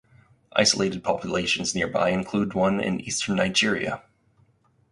[0.55, 4.01] Isolated populations nearby include one in eastern Nigeria.